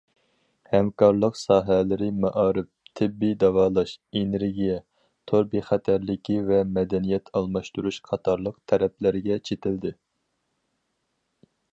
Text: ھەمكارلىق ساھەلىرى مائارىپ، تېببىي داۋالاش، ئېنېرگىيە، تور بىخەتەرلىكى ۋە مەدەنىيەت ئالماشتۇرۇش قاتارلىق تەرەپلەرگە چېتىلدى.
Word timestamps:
ھەمكارلىق 0.75 1.35
ساھەلىرى 1.39 2.07
مائارىپ، 2.21 2.69
تېببىي 2.99 3.35
داۋالاش، 3.43 3.93
ئېنېرگىيە، 4.21 4.77
تور 5.33 5.45
بىخەتەرلىكى 5.53 6.39
ۋە 6.49 6.63
مەدەنىيەت 6.79 7.31
ئالماشتۇرۇش 7.41 8.01
قاتارلىق 8.09 8.59
تەرەپلەرگە 8.73 9.39
چېتىلدى. 9.51 9.93